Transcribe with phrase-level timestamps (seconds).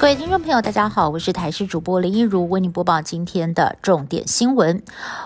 [0.00, 4.82] 各位听众朋友，大家好，我是台视主播林一如，为您播报今天的重点新闻。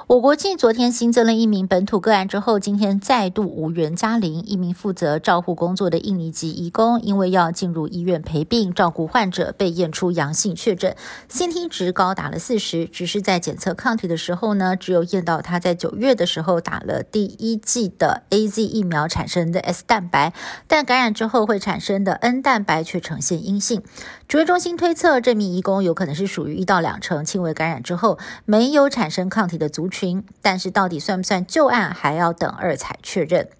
[0.09, 4.43] 我国继昨天新增了一名本土个案之后，今天再度无缘加零。
[4.43, 10.96] 一名负责照护工作的印尼籍义工，因为要进入医院陪病照顾患者，被验出阳性确诊
[11.30, 12.86] ，CT 值高达了四十。
[12.86, 20.32] 只是在检测抗体的时候呢，只有验到他在九月的时候打了第一剂的 AZ 疫苗产生的 S 蛋白，
[20.67, 23.81] 但感染之后会产生的 N 蛋白却呈现阴性。
[24.27, 33.50] 指挥中心推测，这名移工有可能是属于一到两成轻微感染之后没有产生抗体的族群，但是到底算不算旧案，还要等二采确认。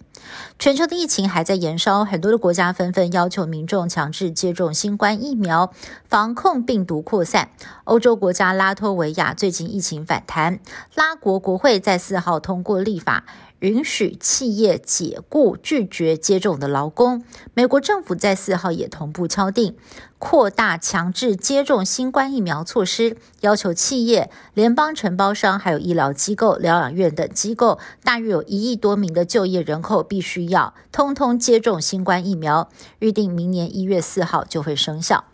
[0.59, 5.75] 全球的疫情还在延烧，很多的国家纷纷要求民众强制接种新冠疫苗，
[6.09, 7.51] 防控病毒扩散。
[7.85, 10.59] 欧洲国家拉脱维亚最近疫情反弹，
[10.95, 13.25] 拉国国会在四号通过立法。
[13.61, 17.25] 允许企业解雇拒绝接种的劳工。
[17.55, 19.77] 美国政府在四号也同步敲定
[20.19, 32.69] 扩大强制接种新冠疫苗措施，要求企业、联邦承包商还有医疗机构、疗养院等机构，大约有一亿多名的就业人口必须要通通接种新冠疫苗。
[32.99, 35.25] 预定明年一月四号就会生效。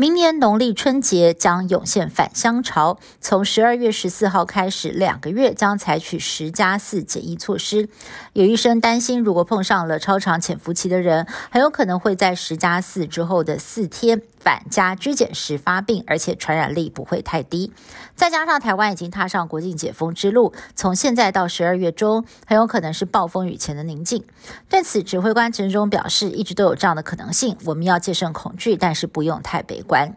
[0.00, 7.88] 明年农历春节将涌现返乡潮，从十二月十四号开始，两个月将采取十加四检疫措施。
[8.32, 17.72] 有医生担心，如果碰上了超长潜伏期的人，很有可能会在十加四之后的四天返家居检时发病，而且传染力不会太低。
[18.14, 24.22] 再加上台湾已经踏上国境解封之路，从现在到十二月中，很有可能是暴风雨前的宁静。
[24.68, 29.82] 对此，指挥官陈忠表示，一直都有这样的可能性，我们要戒慎恐惧，但是不用太悲。
[29.82, 30.14] 观。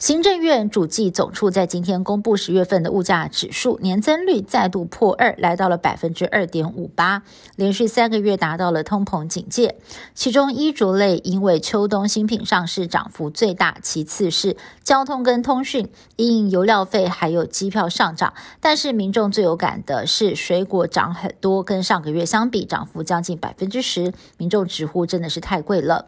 [0.00, 7.22] 行政院主计总处在今天公布十月份的物价指数年增率再度破二，来到了百分之二点五八，
[7.54, 9.76] 连续三个月达到了通膨警戒。
[10.14, 18.32] 其中衣着类因为秋冬新品上市涨幅最大，其次是交通跟通讯，因油料费还有机票上涨。
[18.58, 26.06] 但是民众最有感的是水果涨很多，跟上个月相比涨幅将近百分之十，民众直呼真的是太贵了。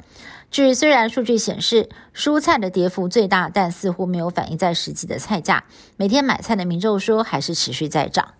[0.52, 5.64] 据虽然数据显示蔬菜的跌幅最大，但似乎没有反映在实际的菜价。
[5.96, 8.34] 每天买菜的民众说，还是持续在涨。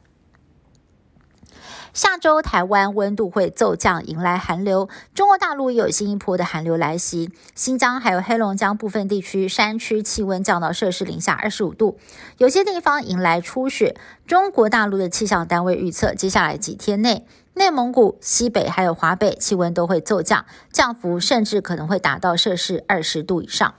[1.93, 4.89] 下周台湾温度会骤降，迎来寒流。
[5.15, 11.99] 中国大陆也有新一波的寒流来袭，新疆还有黑龙江部分地区山区气温降到摄氏零下二十五度，
[12.39, 13.95] 有些地方迎来初雪。
[14.27, 23.75] 中国大陆的气象单位预测，接下来几天内，内蒙古、西北还有华北气温都会骤降，降幅甚至可能会达到摄氏二十度以上。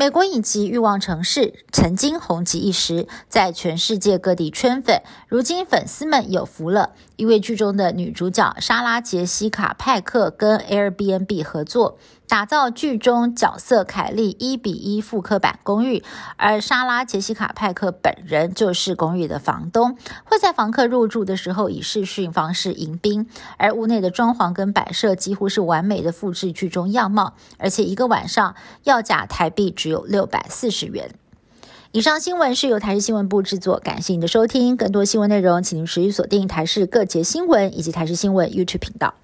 [0.00, 1.40] 美国影集《欲望城市》
[1.72, 5.02] 曾经红极一时，在全世界各地圈粉。
[5.28, 11.98] 如今粉丝们有福了，因为剧中的女主角莎拉·杰西卡·派克跟 Airbnb 合作。
[12.30, 16.04] 打造剧中角色凯莉一比一复刻版公寓，
[16.36, 23.26] 而莎拉杰西卡派克本人就是公寓的房东，会在房客入住的时候以视讯方式迎宾，
[23.58, 28.54] 而屋内的装潢跟摆设几乎是完美的复制剧中样貌，而且一个晚上
[28.84, 31.10] 要价台币只有六百四十元。
[31.90, 39.14] 以上新闻是由台视新闻部制作，感谢您的收听，更多新闻内容请您持续锁定台视各节新闻以及台视新闻 YouTube 频道。